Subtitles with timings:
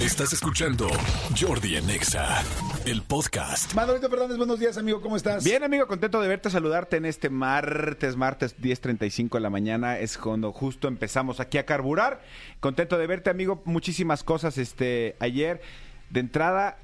[0.00, 0.88] Estás escuchando
[1.38, 2.42] Jordi en Exa,
[2.86, 3.74] el podcast.
[3.74, 5.44] Manolito Fernández, buenos días, amigo, ¿cómo estás?
[5.44, 9.98] Bien, amigo, contento de verte, saludarte en este martes, martes 10.35 de la mañana.
[9.98, 12.22] Es cuando justo empezamos aquí a carburar.
[12.60, 13.60] Contento de verte, amigo.
[13.66, 15.60] Muchísimas cosas este ayer.
[16.08, 16.78] De entrada,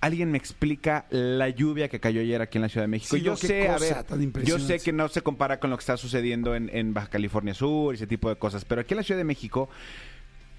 [0.00, 3.14] alguien me explica la lluvia que cayó ayer aquí en la Ciudad de México.
[3.14, 4.04] Sí, yo sé, a ver,
[4.42, 7.54] yo sé que no se compara con lo que está sucediendo en, en Baja California
[7.54, 9.68] Sur y ese tipo de cosas, pero aquí en la Ciudad de México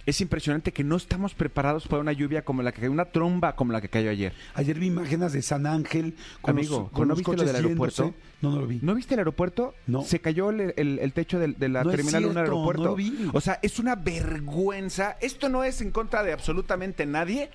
[0.09, 3.55] es impresionante que no estamos preparados para una lluvia como la que cayó, una tromba
[3.55, 4.33] como la que cayó ayer.
[4.55, 7.53] Ayer vi imágenes de San Ángel con Amigo, los, con ¿no los viste lo coches
[7.53, 8.03] del aeropuerto?
[8.03, 8.23] yéndose.
[8.41, 8.79] No, no lo vi.
[8.81, 9.73] ¿No viste el aeropuerto?
[9.87, 10.03] No.
[10.03, 12.83] Se cayó el, el- el techo de, la No terminal 1 del cierto, aeropuerto.
[12.83, 13.29] no lo vi.
[13.33, 15.17] O sea, es una vergüenza.
[15.21, 17.49] Esto no es en contra de absolutamente nadie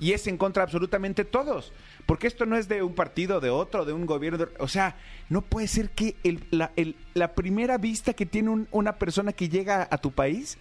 [0.00, 1.72] y es en contra de absolutamente todos.
[2.06, 4.38] Porque esto no es de un partido, de otro, de un gobierno.
[4.38, 4.96] de- o sea,
[5.28, 9.86] no puede ser que el- la, primera vista que tiene un- una persona que llega
[9.90, 10.58] a tu país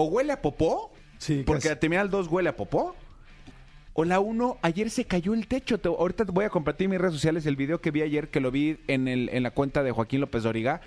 [0.00, 2.94] o huele a popó, Sí, porque la terminal 2 huele a popó.
[3.94, 5.78] O la 1, ayer se cayó el techo.
[5.80, 8.28] Te- ahorita te voy a compartir en mis redes sociales el video que vi ayer,
[8.28, 10.80] que lo vi en, el, en la cuenta de Joaquín López Doriga.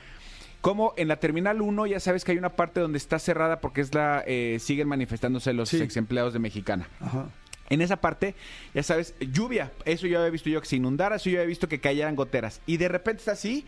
[0.62, 3.82] Como en la terminal 1 ya sabes que hay una parte donde está cerrada porque
[3.82, 5.82] es la eh, siguen manifestándose los Sí.
[5.82, 6.88] ex empleados de Mexicana.
[7.02, 7.26] Ajá.
[7.70, 8.36] En esa parte,
[8.74, 9.72] ya sabes, lluvia.
[9.86, 12.62] Eso yo había visto yo que se inundara, eso yo había visto que cayeran goteras.
[12.66, 13.66] Y de repente está así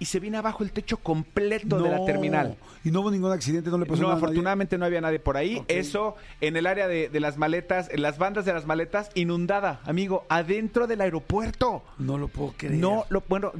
[0.00, 2.04] y se viene abajo el techo completo de la No.
[2.04, 2.56] terminal.
[2.84, 4.26] Y no hubo ningún accidente, no le pasó No, nada nadie?
[4.26, 5.62] afortunadamente no había nadie por ahí.
[5.68, 9.80] Eso en el área de, de las maletas, en las bandas de las maletas, inundada,
[9.84, 11.82] amigo, adentro del aeropuerto.
[11.98, 12.74] No lo puedo creer.
[12.76, 13.52] No, lo, bueno,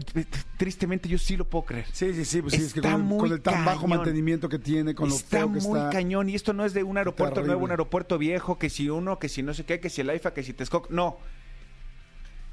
[0.57, 1.87] tristemente yo sí lo puedo creer.
[1.93, 3.87] Sí, sí, sí, pues sí, es que Está con, el- muy con el tan bajo
[3.87, 5.91] mantenimiento que tiene, con lo está feo que muy está.
[5.91, 9.19] cañón y esto no es de un aeropuerto nuevo, un aeropuerto viejo, que si uno,
[9.19, 11.19] que si no sé qué, que si el AIFA, que si Texcoco, no.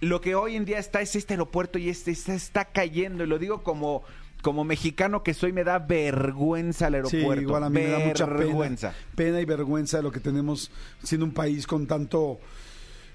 [0.02, 3.28] Lo que hoy en día está es este aeropuerto y este, este está cayendo y
[3.28, 4.04] lo digo como
[4.42, 7.98] como mexicano que soy me da vergüenza el Sí, aeropuerto, igual a mí me da
[8.00, 8.94] mucha pena, vergüenza.
[9.16, 10.70] pena y vergüenza de lo que tenemos
[11.02, 12.40] siendo un país con tanto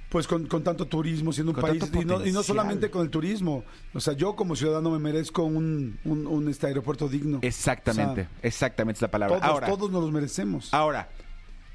[0.09, 2.43] pues con, con tanto turismo, siendo un Con país y no, y no potencial.
[2.45, 3.63] solamente con el turismo,
[3.95, 7.39] o sea, yo como ciudadano me merezco un, un, un, este aeropuerto digno.
[7.43, 9.37] Exactamente, O sea, exactamente es la palabra.
[9.39, 10.75] todos, ahora, todos nos los merecemos.
[10.75, 11.11] ahora,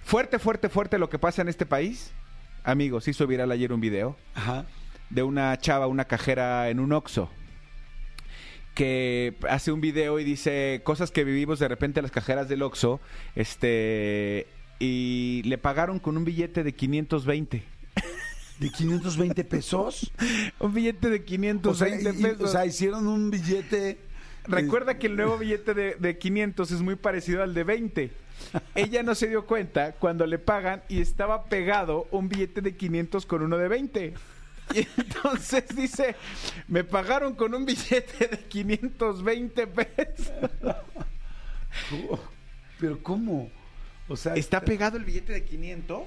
[0.03, 2.11] fuerte, fuerte, fuerte lo que pasa en este país.
[2.65, 4.65] Amigos, hizo viral ayer un video Ajá.
[5.09, 7.29] De una chava, una cajera en un Oxxo
[8.73, 12.99] que hace un video y dice cosas que vivimos de repente las cajeras del Oxxo,
[13.35, 14.47] este
[14.79, 17.63] y le pagaron con un billete de 520.
[18.59, 20.11] ¿De 520 pesos?
[20.59, 21.17] Un billete de
[21.63, 22.41] O sea, 520 y- y- pesos.
[22.41, 23.97] o sea, hicieron un billete.
[24.47, 28.11] Recuerda que el nuevo billete de, de 500 es muy parecido al de 20.
[28.75, 33.25] Ella no se dio cuenta cuando le pagan y estaba pegado un billete de 500
[33.25, 34.13] con uno de 20.
[34.73, 36.15] Y entonces dice,
[36.67, 40.31] me pagaron con un billete de 520 pesos.
[42.79, 43.49] Pero ¿cómo?
[44.07, 46.01] O sea, Está pegado el billete de 500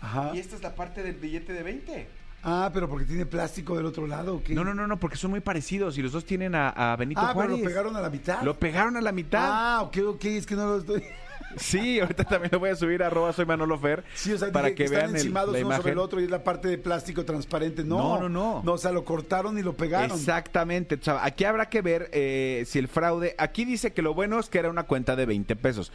[0.00, 0.30] Ajá.
[0.34, 2.08] y esta es la parte del billete de 20.
[2.46, 4.54] Ah, pero porque tiene plástico del otro lado, ¿o qué?
[4.54, 7.20] No, no, no, no, porque son muy parecidos y los dos tienen a, a Benito
[7.22, 7.58] Ah, pero Juárez.
[7.60, 8.42] lo pegaron a la mitad.
[8.42, 9.48] Lo pegaron a la mitad.
[9.50, 11.02] Ah, ok, ok, es que no lo estoy.
[11.56, 14.04] Sí, ahorita también lo voy a subir a arroba soy Manolo Fer.
[14.14, 16.24] Sí, o sea, para que están vean el- encimados la uno sobre el otro y
[16.24, 17.84] es la parte de plástico transparente.
[17.84, 18.62] No, No, no, no.
[18.64, 20.16] No, o sea, lo cortaron y lo pegaron.
[20.16, 20.96] Exactamente.
[20.96, 23.34] O sea, aquí habrá que ver eh, si el fraude.
[23.38, 25.92] Aquí dice que lo bueno es que era una cuenta de 20 pesos.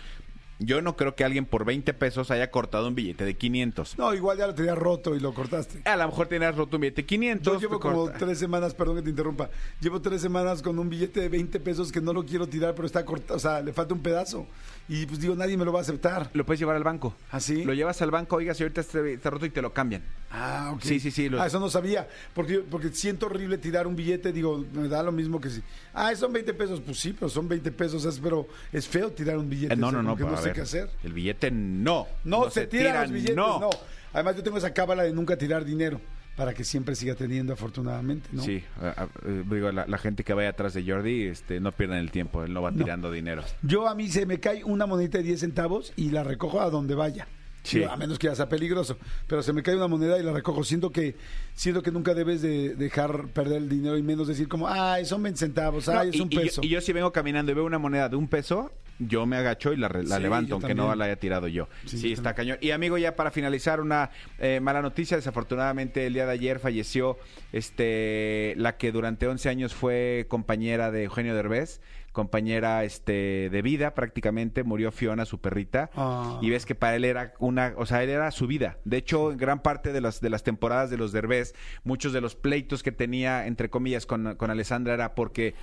[0.61, 3.97] Yo no creo que alguien por 20 pesos haya cortado un billete de 500.
[3.97, 5.81] No, igual ya lo tenía roto y lo cortaste.
[5.85, 7.53] A lo mejor tenías roto un billete de 500.
[7.53, 8.17] Yo llevo te como corta.
[8.17, 9.49] tres semanas, perdón que te interrumpa,
[9.79, 12.85] llevo tres semanas con un billete de 20 pesos que no lo quiero tirar, pero
[12.85, 14.45] está cortado, o sea, le falta un pedazo.
[14.89, 16.29] Y pues digo, nadie me lo va a aceptar.
[16.33, 17.15] Lo puedes llevar al banco.
[17.31, 17.63] ¿Ah, sí?
[17.63, 20.03] Lo llevas al banco, oiga, si ahorita está, está roto y te lo cambian.
[20.31, 20.81] Ah, ok.
[20.83, 22.07] Sí, sí, sí, los- Ah, eso no sabía.
[22.33, 24.31] Porque, porque siento horrible tirar un billete.
[24.31, 25.61] Digo, me da lo mismo que si.
[25.93, 26.81] Ah, son 20 pesos.
[26.85, 28.05] Pues sí, pero son 20 pesos.
[28.05, 29.73] es- pero es feo tirar un billete.
[29.73, 30.89] Eh, no, o sea, no, no, no a sé ver, qué hacer.
[31.03, 32.07] El billete no.
[32.23, 33.35] No, se, tiran los billetes.
[33.35, 33.59] no.
[33.59, 33.69] No.
[34.13, 35.99] Además, yo tengo esa cábala de nunca tirar dinero.
[36.35, 38.41] Para que siempre siga teniendo, afortunadamente, ¿no?
[38.41, 41.73] Sí, a- a- eh, digo, la, la gente que vaya atrás de Jordi, este, no
[41.73, 42.77] pierdan el tiempo, él no va No.
[42.77, 43.43] tirando dinero.
[43.61, 46.69] Yo a mí se me cae una monedita de 10 centavos y la recojo a
[46.69, 47.27] donde vaya.
[47.63, 47.83] Sí.
[47.83, 48.97] A menos que ya sea peligroso.
[49.27, 50.63] Pero se me cae una moneda y la recojo.
[50.63, 51.15] Siento que
[51.53, 55.21] siento que nunca debes de dejar perder el dinero y menos decir como, ay, son
[55.21, 56.61] 20 centavos, No, ay, es y, un y yo- peso.
[56.63, 59.73] Y yo, si vengo caminando y veo una moneda de un peso, yo me agacho
[59.73, 61.67] y la, la Sí, levanto, aunque no la haya tirado yo.
[61.85, 62.57] Sí, Sí, yo está cañón.
[62.61, 65.17] Y amigo, ya para finalizar, una eh, mala noticia.
[65.17, 67.17] Desafortunadamente, el día de ayer falleció
[67.53, 71.81] este la que durante 11 años fue compañera de Eugenio Derbez,
[72.11, 75.89] compañera este de vida prácticamente, murió Fiona, su perrita.
[75.95, 76.39] Ah.
[76.41, 78.77] Y ves que para él era una, o sea, él era su vida.
[78.83, 82.35] De hecho, gran parte de las, de las temporadas de los Derbez, muchos de los
[82.35, 85.55] pleitos que tenía, entre comillas, con, con Alessandra era porque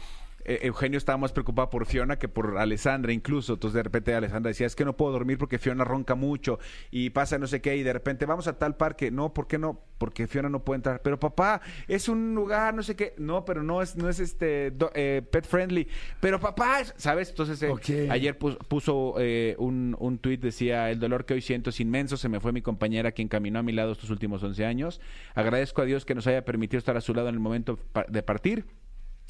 [0.46, 3.54] eh, Eugenio estaba más preocupado por Fiona que por Alessandra incluso.
[3.54, 6.58] Entonces de repente Alessandra decía, es que no puedo dormir porque Fiona ronca mucho
[6.90, 9.10] y pasa no sé qué y de repente vamos a tal parque.
[9.10, 9.80] No, ¿por qué no?
[9.98, 11.00] Porque Fiona no puede entrar.
[11.02, 13.14] Pero papá, es un lugar, no sé qué.
[13.18, 15.88] No, pero no es, no es este do- eh, pet friendly.
[16.20, 17.30] Pero papá, es- ¿sabes?
[17.30, 17.68] Entonces eh,
[18.10, 22.16] ayer pus- puso eh, un, un tuit, decía, el dolor que hoy siento es inmenso,
[22.16, 25.00] se me fue mi compañera quien caminó a mi lado estos últimos 11 años.
[25.34, 27.78] Agradezco a Dios que nos haya permitido estar a su lado en el momento
[28.08, 28.64] de partir.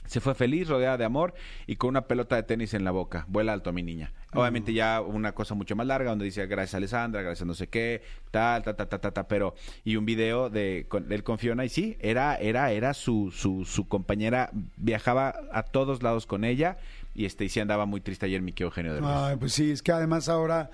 [0.06, 1.34] Se fue feliz, rodeada de amor
[1.66, 3.24] y con una pelota de tenis en la boca.
[3.28, 4.12] Vuela alto, mi niña.
[4.32, 7.54] Obviamente ya una cosa mucho más larga donde dice gracias a Alessandra, gracias a no
[7.54, 9.54] sé qué, tal, ta, ta, ta, ta, ta, pero
[9.84, 13.64] y un video de con, él con Fiona y sí, era era era su, su
[13.64, 16.76] su compañera, viajaba a todos lados con ella
[17.14, 19.10] y este y sí andaba muy triste ayer mi querido Eugenio Derbez.
[19.10, 20.70] Ay, pues sí, es que además ahora,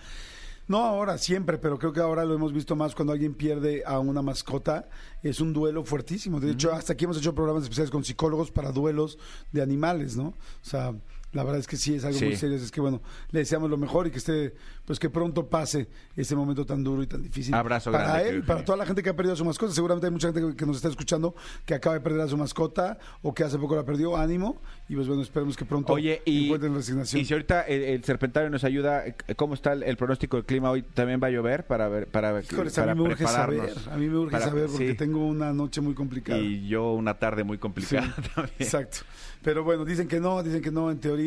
[0.69, 3.99] no ahora, siempre, pero creo que ahora lo hemos visto más cuando alguien pierde a
[3.99, 4.89] una mascota,
[5.23, 6.41] es un duelo fuertísimo.
[6.41, 9.19] De hecho, hasta aquí hemos hecho programas especiales con psicólogos para duelos
[9.51, 10.29] de animales, ¿no?
[10.29, 10.95] O sea,
[11.33, 12.25] la verdad es que sí es algo Sí.
[12.27, 12.57] muy serio.
[12.57, 13.01] Es que bueno,
[13.31, 17.03] le deseamos lo mejor y que esté, pues que pronto pase ese momento tan duro
[17.03, 17.55] y tan difícil.
[17.55, 19.73] Abrazo para grande, él, para toda la gente que ha perdido a su mascota.
[19.73, 21.35] Seguramente hay mucha gente que- nos está escuchando
[21.65, 24.17] que acaba de perder a su mascota o que hace poco la perdió.
[24.17, 27.23] Ánimo y pues bueno, esperemos que pronto Oye, y, encuentren resignación.
[27.23, 29.05] y si ahorita el, el serpentario nos ayuda,
[29.37, 30.83] ¿cómo está el, el pronóstico del clima hoy?
[30.83, 33.97] ¿También va a llover para ver, para, Híjoles, a para mí me urge saber, a
[33.97, 34.97] mí me urge Para- saber porque sí.
[34.97, 36.39] tengo una noche muy complicada.
[36.39, 38.55] Y yo una tarde muy complicada Sí, también.
[38.59, 38.99] Exacto.
[39.43, 41.22] Pero bueno, dicen que no, dicen que no en teoría,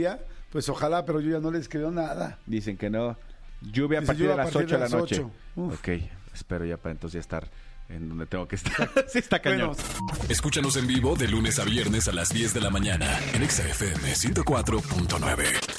[0.52, 2.40] pues ojalá, pero yo ya no les creo nada.
[2.46, 3.18] Dicen que no.
[3.62, 5.16] Lluvia a Dice, partir lluvia de a las partir 8 de la las noche.
[5.16, 5.32] 8.
[5.56, 5.80] Uf.
[5.80, 5.90] Ok,
[6.34, 7.50] espero ya para entonces ya estar
[7.90, 8.90] en donde tengo que estar.
[9.08, 9.76] sí, está cañón.
[9.76, 13.44] Bueno, Escúchanos en vivo de lunes a viernes a las 10 de la mañana en
[13.44, 15.75] Exa FM 104.9.